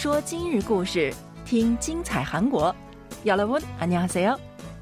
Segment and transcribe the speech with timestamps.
[0.00, 1.12] 说今日故事，
[1.44, 2.74] 听精彩韩国。
[3.24, 4.38] 여러분안녕하세요，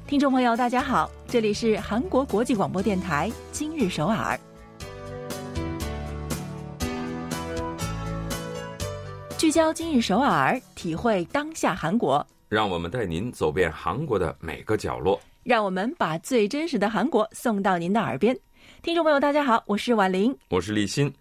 [0.07, 4.39] 听众朋友大家好，这里是韩国国际广播电台今日首尔。
[9.37, 12.25] 聚焦今日首尔，体会当下韩国。
[12.47, 15.19] 让我们带您走遍韩国的每个角落。
[15.43, 18.35] 让我们把最真实的韩国送到您的耳边。
[18.81, 21.13] 听众朋友，大家好，我是婉玲，我是立新。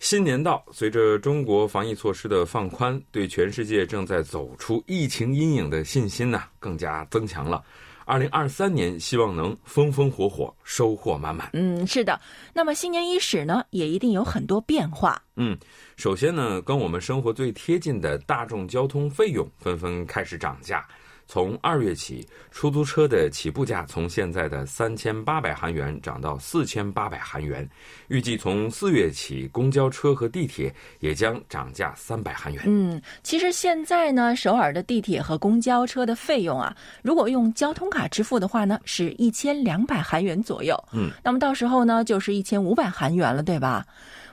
[0.00, 7.62] 新年到，随着中国防疫措施的放宽，对全世界正在走出疫情阴影的信心呢，更加增强了。
[8.06, 11.48] 二零二三年，希望能风风火火，收获满满。
[11.54, 12.20] 嗯，是的。
[12.52, 15.22] 那么新年伊始呢，也一定有很多变化。
[15.36, 15.56] 嗯，
[15.96, 20.86] 首先呢，跟我们生活最贴近的大众交通费用纷纷开始涨价。
[21.26, 27.68] 从二月起，出租车的起步价从现在的三千八百韩元涨到四千八百韩元。
[28.08, 32.62] 预计从四月起，公交车和地铁也将涨价三百韩元。
[32.66, 40.76] 嗯，其实现在呢，首尔的地铁和公交车的费用啊，如果用交通卡支付的话呢，是一千两百韩元左右。
[40.92, 43.84] 嗯，那么到时候呢，就是一千五百韩元了，对吧？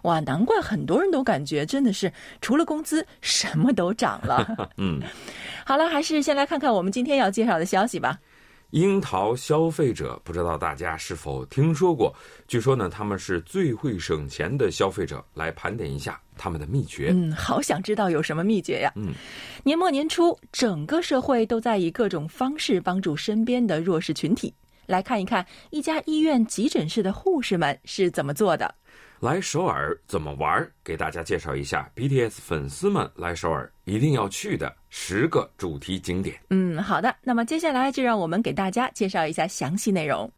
[0.03, 4.69] 哇，难怪很多人都感觉真的是除了工资什么都涨了。
[4.77, 5.01] 嗯，
[5.65, 8.19] 好了，还是先来看看我们今天要介绍的消息吧。
[8.71, 12.15] 樱桃消费者，不知道大家是否听说过？
[12.47, 15.21] 据说呢，他们是最会省钱的消费者。
[15.33, 17.11] 来盘点一下他们的秘诀。
[17.13, 18.89] 嗯，好想知道有什么秘诀呀？
[18.95, 19.11] 嗯，
[19.65, 24.53] 年末年初，整个社会都在以各种方式帮助身边的弱势群体。
[24.87, 28.73] 来看一看一家医院急诊室的护士们是怎么做的。
[29.21, 30.67] 来首尔怎么玩？
[30.83, 36.41] 给大家介绍一下 BTS 粉丝们来首尔一定要去的十个主题景点。
[36.49, 37.15] 嗯，好的。
[37.21, 40.31] 那么接下来就让我们给大家介绍一下详细内容。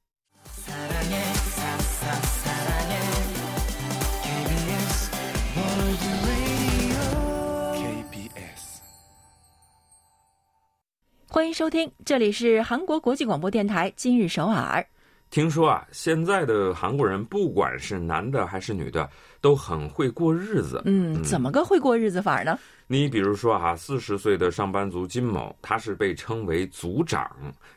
[11.30, 14.86] 欢迎收听，这里是韩国国际广播电台今日首尔。
[15.34, 19.10] 听说啊，现在的韩国人不管是男的还是女的，
[19.42, 20.80] 都很会过日子。
[20.86, 22.56] 嗯，怎么个会过日子法呢？
[22.94, 27.28] 你比如说啊，四十岁的上班族金某，他是被称为组长，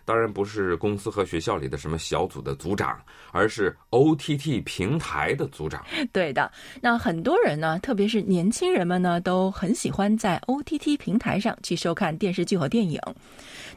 [0.04, 3.00] 当然不是公司和学校里的什么小组的组长，
[3.32, 5.82] 而是 OTT 平台的组长。
[6.12, 13.00] 对的，那很多人呢，特别是年轻人们呢，都很喜欢在 OTT 平台上去收看电视剧和电影。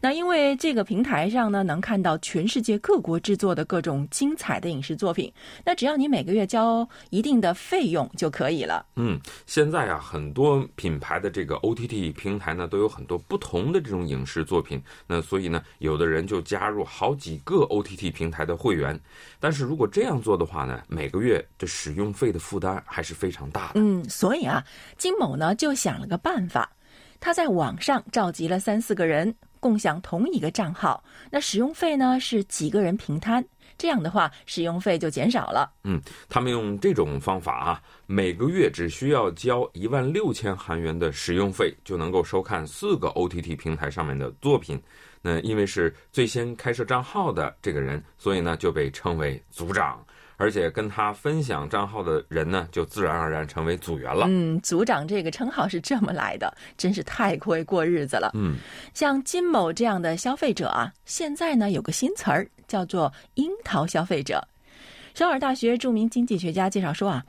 [0.01, 5.31] 那因为这个平台上呢，能看到全世界各国制作的各种精彩的影视作品。
[5.66, 8.85] 那只要你每个月交一定的费用就可以了。
[8.97, 14.81] 嗯，现在啊，很多品牌的这个 OTT 平台呢，都有很多不同的这种影视作品。
[15.07, 19.00] 那所以呢，有的人就加入好几个 OTT 平台的会员。
[19.40, 23.73] 但是如果这样做的话呢，每个月的使用费的负担还是非常大的。
[23.75, 24.63] 嗯，所以啊，
[24.97, 26.69] 金某呢就想了个办法，
[27.19, 29.35] 他在网上召集了三四个人。
[29.61, 33.46] 共享同一个账号，那使用费呢是几个人平摊，
[33.79, 35.72] 这样的话使用费就减少了。
[35.85, 44.79] 嗯，他们用这种方法啊，每个月只需要交一万六千韩元的使用费，就能够收看四个 OTT 平台上面的作品。
[45.22, 50.06] 那因为是最先开设账号的这个人，所以呢就被称为组长。
[50.39, 54.25] 而且跟他分享账号的人呢，就自然而然成为组员了。
[54.29, 58.31] 嗯，组长这个称号是这么来的，真是太会过日子了。
[58.35, 58.55] 嗯，
[58.94, 64.41] 像金某这样的消费者啊，现在呢有个新词儿叫做“樱桃消费者”。
[65.13, 67.25] 首尔大学著名经济学家介绍说啊，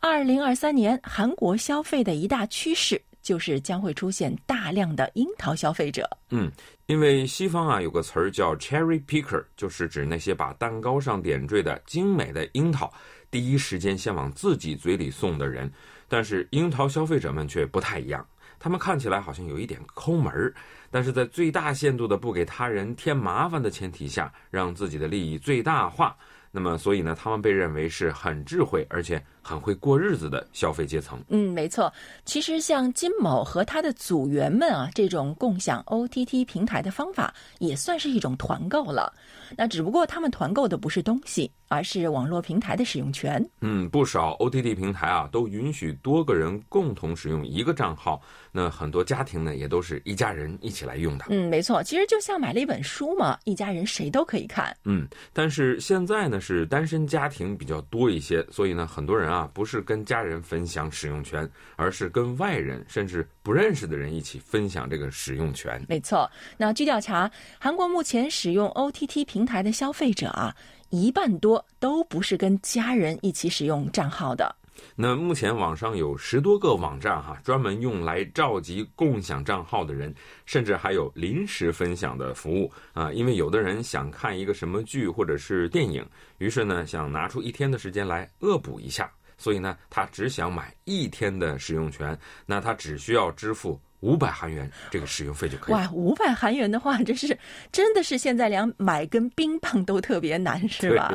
[0.00, 2.98] 二零二三年韩国消费的一大趋势。
[3.24, 6.08] 就是将会出现大量的樱桃消费者。
[6.30, 6.48] 嗯，
[6.86, 12.92] 因为西方啊有个词儿叫 cherry picker，就是指那些把蛋糕上点缀的精美的樱桃
[13.30, 15.68] 第一时间先往自己嘴里送的人。
[16.06, 18.24] 但是樱桃消费者们却不太一样，
[18.60, 20.54] 他们看起来好像有一点抠门儿，
[20.90, 26.14] 但是在最大限度的不给他人添麻烦的前提下，让自己的利益最大化。
[26.52, 31.22] 那么，所以呢，他们被认为是很智慧而且很会过日子的消费阶层。
[31.28, 31.92] 嗯，没错。
[32.24, 39.12] 其实像金某和他的组员们啊，这种共享 OTT 平台的方法，也算是一种团购了。
[39.56, 43.44] 那只不过他们团购的不是东西，而是网络平台的使用权。
[43.60, 48.20] 嗯，不少 OTT 平台啊，都允许多个人共同使用一个账号。
[48.50, 51.26] 那很多家庭呢，也都是一家人一起来用的。
[51.28, 51.82] 嗯，没错。
[51.82, 54.74] 其实就像买了一本书嘛，一家人谁都可以看。
[54.84, 56.40] 嗯，但是现在呢？
[56.44, 65.84] 是单身家庭比较多一些，所以呢，很多人啊不是跟家人分享使用权，而是跟外人甚至不认识的人一起分享这个使用权。
[65.88, 70.54] 没错，那据调查，韩国目前使用 OTT 平台的消费者啊，
[70.90, 74.54] 一半多都不是跟家人一起使用账号的。
[74.96, 80.12] 那目前网上有十多个网站哈，专门用来召集共享账号的人，
[80.46, 83.12] 甚至还有临时分享的服务啊。
[83.12, 86.04] 因为有的人想看一个什么剧或者是电影，
[86.38, 92.16] 于是呢想拿出一天的时间来恶补一下，所以呢他只想买一天的使用权，
[92.46, 93.80] 那他只需要支付。
[94.00, 95.74] 五百韩元这个使用费就可以。
[95.74, 97.38] 哇，五百韩元的话，真是
[97.72, 101.10] 真的是现在连买根冰棒都特别难，是吧？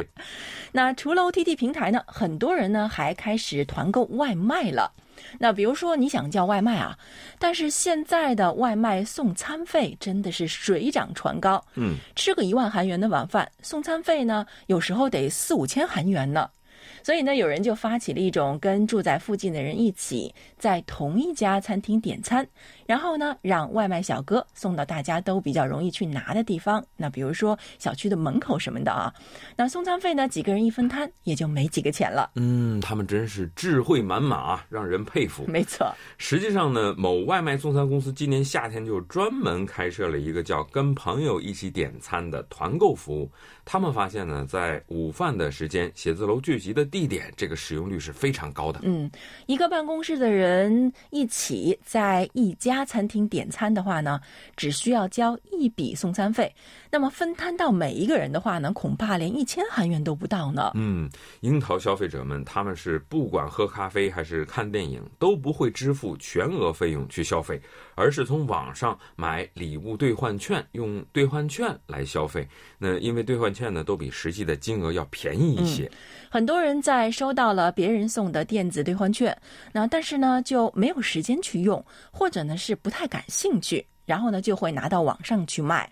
[0.71, 4.91] 那除了 OTT 平台呢，很多人呢还开始团购外卖了。
[5.37, 6.97] 那比如说你想叫外卖啊，
[7.37, 11.63] 但是现在的外卖送餐费真的是水涨船高。
[11.75, 16.49] 嗯，吃个一万韩元的晚饭，送餐费呢有时候得四五千韩元呢。
[17.03, 22.47] 所以呢，有人就发起了一种跟住在附近的人一起在同一家餐厅点餐，
[22.85, 26.83] 然后呢，让外卖小哥送到大家都比较容易去拿的地方。
[26.95, 29.13] 那比如说小区的门口什么的啊，
[29.55, 32.31] 那送餐费呢，几个人一分摊，也就没几个钱了。
[32.35, 35.45] 嗯，他们真是智慧满满啊，让人佩服。
[35.47, 43.31] 没错，实际上呢，某外卖送餐公司今年夏天就专门开设了一个叫“跟朋友一起点餐”的团购服务。
[43.65, 48.79] 他们发现呢，在午饭的时间，写字楼聚集的地点，这个使用率是非常高的。
[48.83, 49.09] 嗯，
[49.45, 54.19] 一个办公室的人一起在一家餐厅点餐的话呢，
[54.55, 56.53] 只需要交一笔送餐费。
[56.91, 60.71] 那么分摊到每一个人的话呢，恐怕连一千韩元都不到呢。
[60.75, 61.09] 嗯，
[61.41, 67.61] 樱桃消费者们他们是不管喝咖啡还是看电影，都不会支付全额费用去消费，
[67.99, 72.47] 而是从网上买礼物兑换券，用兑换券来消费。
[72.77, 75.91] 那因为兑换券呢，都比实际的金额要便宜一些。
[76.29, 79.37] 很多人在收到了别人送的电子兑换券，
[79.73, 83.85] 那但是呢就没有时间去用，或者呢是不太感兴趣。
[84.05, 85.87] 然后呢，就会拿到网上去卖。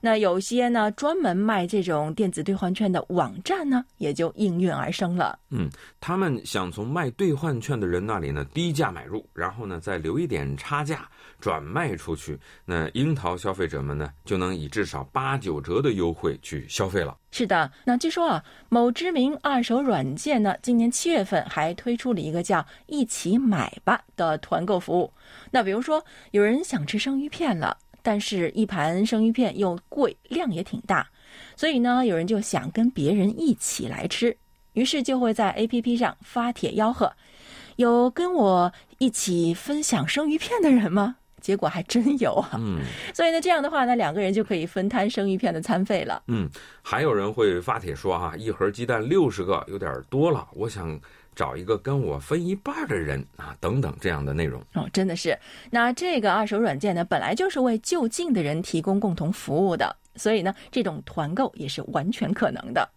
[0.00, 5.38] 那有些呢，专门卖这种电子兑换券的网站呢，也就应运而生了。
[5.50, 5.68] 嗯，
[6.00, 11.08] 他们想从卖兑换券的人那里呢低价买入，然后呢再留一点差价
[11.40, 12.38] 转卖出去。
[12.64, 17.16] 那樱桃消费者们呢，就能以至少八九折的优惠去消费了。
[17.30, 25.12] 是的，那据说啊，某知名二手软件呢，今年七月份还推出了一个叫“一起买吧”的团购服务。
[25.50, 27.76] 那比如说，有人想吃生鱼片了，
[28.06, 31.08] 但是一盘生鱼片又贵，量也挺大，
[31.56, 34.36] 所以呢，有人就想跟别人一起来吃，
[34.74, 37.12] 于是就会在 APP 上发帖吆喝
[37.74, 42.58] ：“有跟我一起分享生鱼片的人吗？”结果还真有啊！
[42.58, 42.80] 嗯，
[43.14, 46.24] 所以呢，这样的话呢，两个人就可以分摊生鱼片的餐费了。
[46.26, 46.50] 嗯，
[46.82, 50.98] 还有人会发帖说：“哈，一盒鸡蛋六十个有点多了，我想。”
[51.36, 55.38] 找一个跟我分一半的人啊，等等这样的内容哦，真的是。
[55.70, 62.88] 那这个二手软件呢，本来就是为就近的人提供共同服务的，所以呢，这种团购也是完全可能的。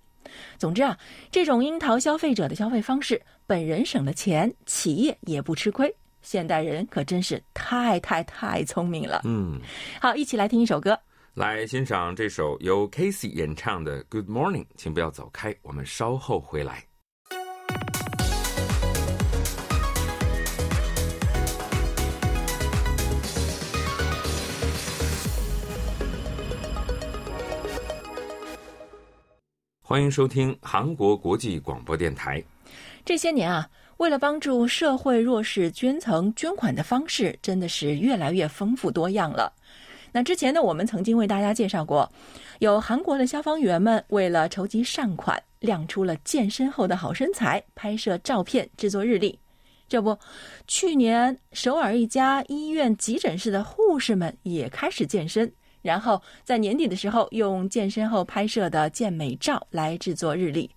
[0.58, 0.98] 总之啊，
[1.30, 5.94] 这种樱桃消费者的消费方式，本人省了钱，企业也不吃亏。
[6.22, 9.22] 现代人可真是太太太聪明了。
[9.24, 9.60] 嗯，
[10.02, 11.00] 好，一起来听一首歌，
[11.34, 14.64] 来欣赏这首由 Casey 演唱的《Good Morning》。
[14.76, 16.84] 请不要走开，我们稍后回来。
[29.82, 32.44] 欢迎收听韩国国际广播电台。
[33.04, 33.68] 这些年啊，
[34.00, 39.52] 为了帮助社会弱势捐层，捐款的方式真的是越来越丰富多样了。
[40.14, 42.10] 那之前呢，我们曾经为大家介绍过，
[42.60, 49.38] 有韩国的消防员们为了筹集善款，亮出了健身后的好身材，拍摄照片，制作日历。
[49.90, 50.18] 这不，
[50.66, 55.52] 去年首尔一家医院急诊室的护士们也开始健身。
[55.82, 60.70] 然后在年底的时候，用健身后拍摄的健美照来制作日历，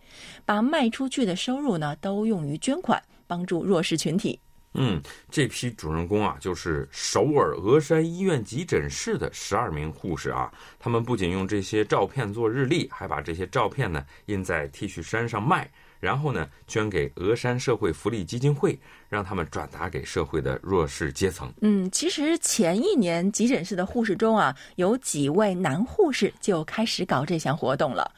[0.44, 3.02] 把卖出去的收入呢都用于捐款，
[3.32, 4.38] 帮助弱势群体。
[4.74, 10.52] 嗯，这批主人公啊，就是首尔峨山医院急诊室的十二名护士啊。
[10.78, 15.70] 他们不仅用这些照片做日历，还把这些照片呢印在 T 恤衫上卖。
[15.98, 18.76] 然后呢，捐给峨山社会福利基金会，
[19.08, 21.52] 让他们转达给社会的弱势阶层。
[21.60, 28.10] 嗯，其实前一年急诊室的护士中啊，有几位男护士就开始搞这项活动了。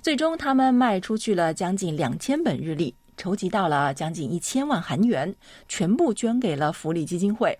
[0.00, 5.34] 最终，他们卖出去了将近两千本日历，筹集到了将近一千万韩元，
[5.68, 7.58] 全部捐给了福利基金会。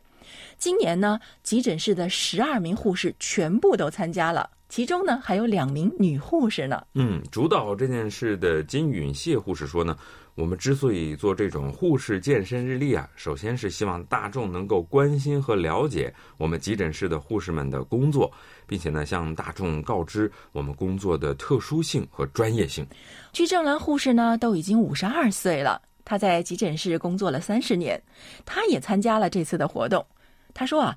[0.57, 4.51] 今年呢，急诊室的十二名护士全部都参加了。
[4.69, 6.83] 其中呢，还有两名女护士呢。
[6.95, 9.95] 嗯，主导这件事的金允谢护士说呢，
[10.35, 18.33] 我们之所以做这种护士健身日历啊，首先是希望大众能够关心和了解我们急诊室的护士们的工作，
[18.67, 22.87] 并且呢，向大众告知我们工作的特殊性和专业性。
[23.31, 25.81] 鞠正兰护士呢，都已经五十二岁了。
[26.05, 28.03] 她在急诊室工作了三十年，
[28.47, 30.05] 她也参加了这次的活动。
[30.55, 30.97] 他说啊，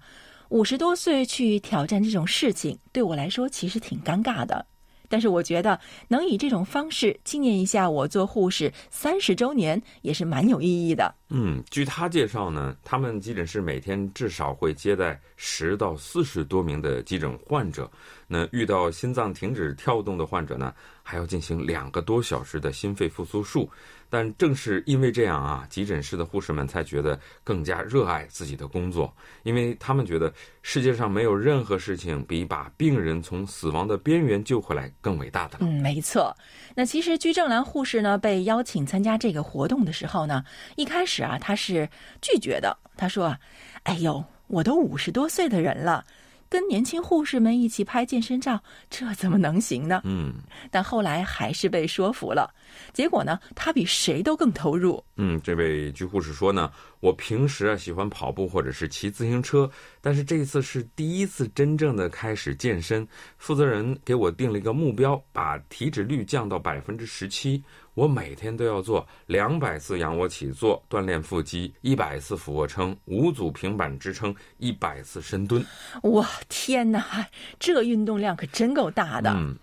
[0.49, 4.65] 五十多岁去挑战这种事情，对我来说其实挺尴尬的。
[5.09, 11.13] 但是我觉得能以这种方式纪念一下我做护士三十周年，也是蛮有意义的。
[11.29, 17.89] 嗯，据他介绍呢，他们急诊室每天至少会接待十到四十多名的急诊患者。
[18.27, 23.69] 那遇到心脏停止跳动的患者呢，还要进行两个多小时的心肺复苏术。
[24.15, 35.57] 但正是因为这样啊，急诊室的护士们才觉得更加热爱自己的工作，因为他们觉得世界上没有任何事情比把病人从死亡的边缘救回来更伟大的。
[35.59, 36.33] 嗯，没错。
[36.73, 40.45] 那其实居正兰护士呢，被邀请参加这个活动的时候呢，
[40.77, 41.89] 一开始啊，她是
[42.21, 42.77] 拒绝的。
[42.95, 43.35] 她说
[43.83, 46.05] ：“哎呦，我都五十多岁的人了。”
[46.47, 49.99] 跟年轻护士们一起拍健身照，这怎么能行呢？
[50.05, 50.35] 嗯，
[50.71, 52.53] 但后来还是被说服了。
[52.93, 55.03] 结果呢，他比谁都更投入。
[55.17, 59.69] 嗯，这位居护士说呢，我平时啊喜欢跑步或者是骑自行车，
[60.01, 63.07] 但是这一次是第一次真正的开始健身。
[63.37, 67.63] 负责人给我定了一个目标，把体脂率降到百分之十七。
[67.93, 75.65] 我每天都要做两百次仰卧起坐锻炼腹肌，一百次俯卧撑，五组平板支撑，一百次深蹲。
[76.03, 77.25] 哇，天哪，
[77.57, 79.31] 这运动量可真够大的。
[79.33, 79.55] 嗯，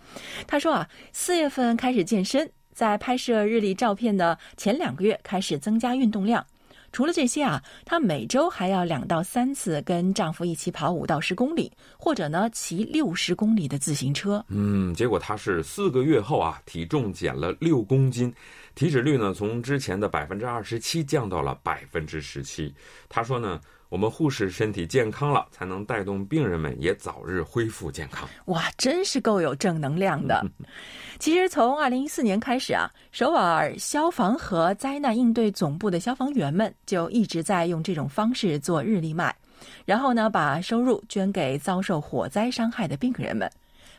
[0.46, 6.44] 他说啊，四月份开始健身，在拍摄日历照片的前两个月开始增加运动量。
[6.90, 14.44] 除了这些啊，她每周还要两到三次跟丈夫一起跑五到十公里，或者呢骑六十公里的自行车。
[14.48, 18.34] 嗯，结果她是四个月后啊，体重减了六公斤，
[18.74, 22.74] 体脂率呢从之前的百分之二十七降到了百分之十七。
[23.08, 23.60] 她说呢。
[23.92, 28.26] 我们护士身体健康了，才能带动病人们也早日恢复健康。
[28.46, 30.42] 哇，真是够有正能量的！
[31.20, 39.36] 其实从二零一四年开始啊，首尔消防和灾难应对总部的消防员们就一直在用这种方式做日历卖，
[39.84, 43.46] 然后呢，把收入捐给遭受火灾伤害的病人们。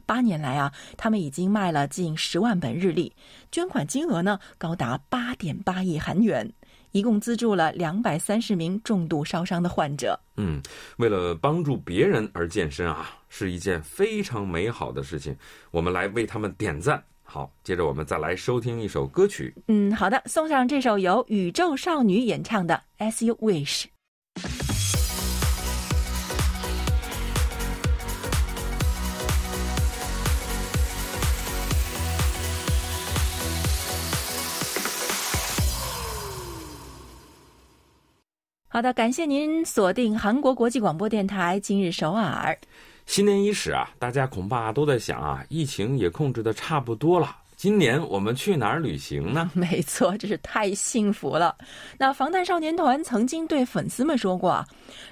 [0.07, 3.13] 八年来啊，他们已经卖了近十万本日历，
[3.51, 6.51] 捐款金额呢高达八点八亿韩元。
[6.93, 10.17] 一共资助了两百三十名重度烧伤的患者。
[10.38, 10.62] 嗯，
[10.97, 15.35] 为了帮助别人而健身啊，是一件非常美好的事情。
[15.71, 17.03] 我们来为他们点赞。
[17.23, 19.53] 好，接着我们再来收听一首歌曲。
[19.67, 22.79] 嗯，好的，送上这首由宇宙少女演唱的
[23.12, 23.83] 《As You Wish》。
[38.73, 42.57] 好的，感谢您锁定韩国国际广播电台今日首尔。
[43.05, 49.47] 新年伊始啊，大家恐怕都在想啊，疫情也控制的差不多了，今年我们去哪儿旅行呢？
[49.53, 51.55] 没错，真是太幸福了。
[51.99, 54.65] 那防弹少年团曾经对粉丝们说过，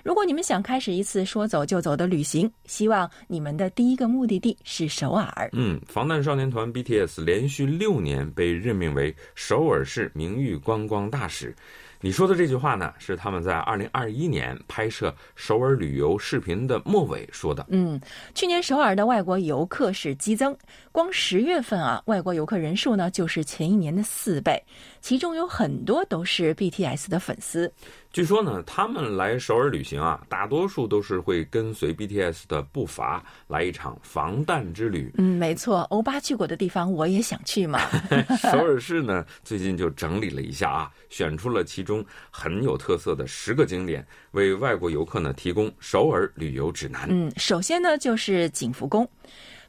[0.04, 5.48] 如果你们想开始一次说走就走的旅行，希望你们的第一个目的地是首尔。
[5.54, 11.56] 嗯，防弹少年团 BTS 连续六年被任命为首尔市名誉观光大使。
[12.04, 17.64] 你说的这句话呢，是他们在二零二一年拍摄首尔旅游视频的末尾说的。
[17.70, 18.02] 嗯，
[18.34, 20.58] 去年首尔的外国游客是激增，
[20.92, 24.62] 光十月份啊，外国游客人数呢就是前一年的四倍，
[25.00, 27.72] 其中有很多都是 BTS 的粉丝。
[28.14, 35.14] 据说呢，他们来首尔旅行啊，大多数都是会跟随 BTS 的步伐来一场防弹之旅。
[35.18, 37.80] 嗯，没错，欧巴去过的地方，我也想去嘛。
[38.42, 47.08] 首尔市呢，最近就整理了一下啊，选出了其中很有特色的十个景点，为外国游客呢提供首尔旅游指南。
[47.10, 49.10] 嗯，首先呢就是景福宫。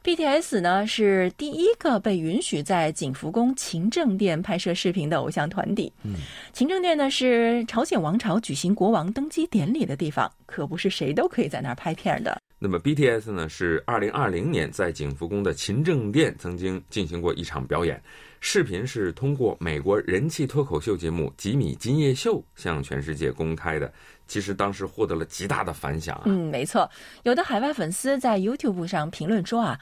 [0.04, 5.92] BTS 呢是第一个被允许在景福宫勤政殿拍摄视频的偶像团体。
[6.02, 6.14] 嗯，
[6.52, 12.36] 勤政殿呢是朝鲜王朝举行国王登基典礼的地方，可不是谁都可以在那儿拍片的。
[12.58, 18.02] 那么 BTS 呢是二零二零年在景福宫的勤政殿曾经进行过一场表演，
[18.40, 23.92] 视频是通过美国人气脱口秀节目《吉米金夜秀》向全世界公开的。
[24.32, 26.22] 其实当时获得了极大的反响啊！
[26.24, 26.90] 嗯，没错，
[27.24, 29.78] 有的海外粉丝在 YouTube 上评论说啊，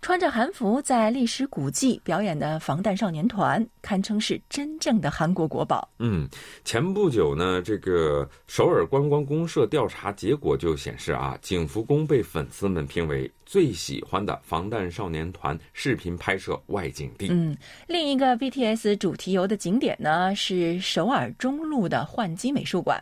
[0.00, 5.88] 穿着韩服在历史古迹表演的防弹少年团，堪称是真正的韩国国宝。
[6.00, 6.28] 嗯，
[6.64, 17.28] 前不久呢，这个首尔观光公社调查结果就显示啊，景福宫被粉丝们评为最喜欢的防弹少年团视频拍摄外景地。
[17.30, 17.56] 嗯，
[17.86, 23.00] 另一个 BTS 主题游的景点呢，是首尔中路的换机美术馆。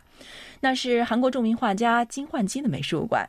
[0.61, 3.27] 那是韩国著名画家金焕基的美术馆。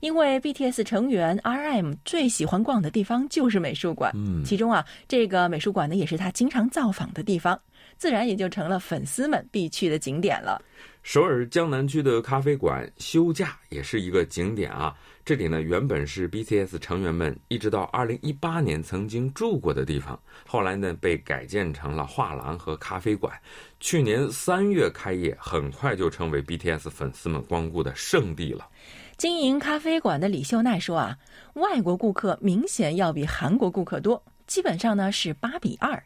[0.00, 7.60] 因为 BTS 成员 RM 最喜欢逛的地方就是美术馆，嗯其中啊，这个美术馆呢也是他经常造访的地方，
[7.96, 10.62] 自然也就成了粉丝们必去的景点了。
[11.08, 14.94] 首尔江南区的咖啡馆休假也是一个景点啊。
[15.24, 23.32] 这里呢原本是 BTS 成员们一直到2018年曾经住过的地方，后来呢被改建成了画廊和咖啡馆。
[23.80, 28.68] 去年三月开业，很快就成为 BTS 粉丝们光顾的圣地了。
[29.16, 31.16] 经营咖啡馆的李秀奈说啊，
[31.54, 36.04] 外国顾客明显要比韩国顾客多，基本上呢是八比二。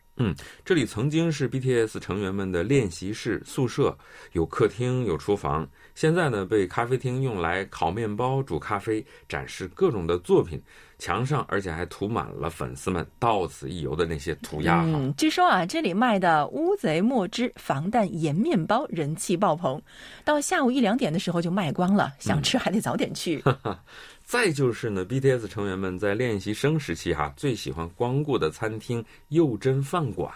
[0.65, 3.97] 这里曾经是 BTS 成员们的练习室、宿舍，
[4.33, 5.69] 有客厅、有厨房。
[5.95, 10.63] 现在呢，被咖啡厅用来烤面包、煮咖啡、展示各种的作品。
[10.99, 14.85] 墙上而且还涂满了粉丝们到此一游的那些涂鸦。
[14.85, 19.83] 嗯，据说啊，这里卖的乌贼墨汁防弹盐面包人气爆棚，
[20.25, 23.43] 到下午一两点的时候就卖光了，想吃还得早点去。
[24.25, 30.33] 再就是呢，BTS 成员们在练习生时期哈、最喜欢光顾的餐厅佑真饭馆，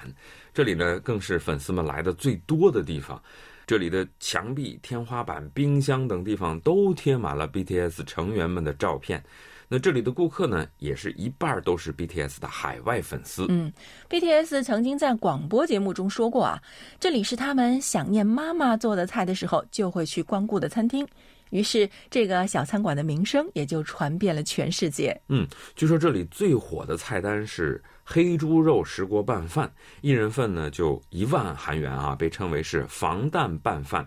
[0.52, 3.20] 这里呢更是粉丝们来的最多的地方。
[3.66, 9.22] 这里的墙壁、天花板、冰箱等地方都贴满了 BTS 成员们的照片。
[9.68, 13.46] 那这里的顾客呢，也是一半都是 BTS 的海外粉丝。
[13.48, 13.72] 嗯
[14.08, 16.62] ，BTS 曾经在广播节目中说过啊，
[17.00, 21.04] 这里是他们想念妈妈做的菜的时候就会去光顾的餐厅。
[21.50, 25.18] 于是，这个小餐馆的名声也就传遍了全世界。
[25.28, 34.06] 嗯据说这里最火的菜单是黑猪肉石锅拌饭，一人份呢就一万韩元啊，被称为是防弹拌饭。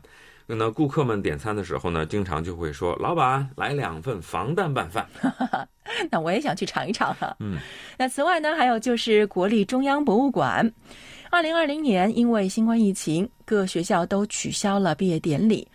[0.51, 5.08] 那顾客们点餐的时候呢，经常就会说：“老板，来两份防弹拌饭。
[6.10, 7.36] 那我也想去尝一尝啊。
[7.39, 7.60] 嗯，
[8.00, 10.74] 那此外呢，还有就是国立中央博物馆，
[11.29, 15.67] 二零二零年因为新冠疫情，各学校都取消了毕业典礼。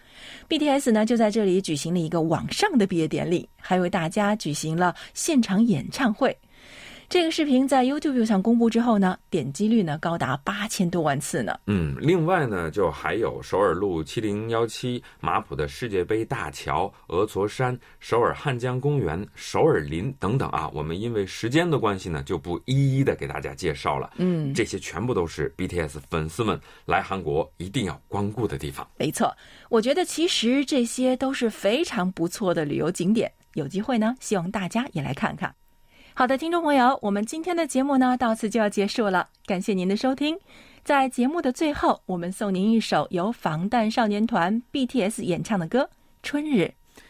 [0.48, 6.36] BTS 呢就在这里举行了一个网上的毕业典礼，还为大家举行了现场演唱会。
[7.14, 11.56] 这个视频在 YouTube 上公布之后呢，点击率呢高达八千多万次呢。
[11.68, 20.68] 嗯，另外呢，就还有首尔路七零幺七、马浦的世界杯大桥、鹅銮山、首尔汉江公园、首尔林等等啊。
[20.74, 24.14] 我们因为时间的关系呢，就不一一的给大家介绍了。
[24.16, 28.84] 嗯，这些全部都是 BTS 粉丝们来韩国一定要光顾的地方。
[28.98, 29.32] 没错，
[29.68, 35.54] 我觉得其实这些都是非常不错的旅游景点，有机会呢，希望大家也来看看。
[36.13, 40.37] 好的，听众朋友，我们今天的节目呢，到此就要结束了，感谢您的收听。
[40.83, 45.83] 在节目的最后，我们送您一首由防弹少年团 BTS 演唱的歌《
[46.23, 46.63] 春日》。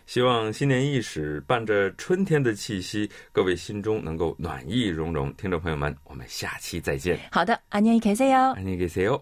[0.06, 5.34] 希望新年伊始，伴着春天的气息，各位心中能够暖意融融。
[5.34, 7.20] 听众朋友们，我们下期再见。
[7.32, 8.56] 好的，안녕히계세요。
[8.56, 9.22] 안녕히계세요。